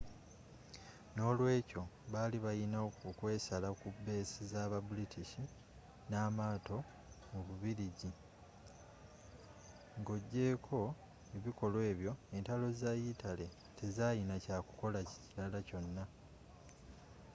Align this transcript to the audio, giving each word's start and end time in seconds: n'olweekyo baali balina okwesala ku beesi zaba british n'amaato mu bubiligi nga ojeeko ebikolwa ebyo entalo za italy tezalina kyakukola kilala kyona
n'olweekyo 1.15 1.81
baali 2.13 2.37
balina 2.45 2.77
okwesala 3.09 3.69
ku 3.79 3.87
beesi 4.05 4.41
zaba 4.53 4.77
british 4.91 5.33
n'amaato 6.09 6.77
mu 7.31 7.39
bubiligi 7.47 8.09
nga 9.99 10.11
ojeeko 10.17 10.79
ebikolwa 11.37 11.81
ebyo 11.91 12.11
entalo 12.37 12.67
za 12.81 12.91
italy 13.13 13.47
tezalina 13.77 14.35
kyakukola 14.43 14.99
kilala 15.29 15.59
kyona 15.67 16.03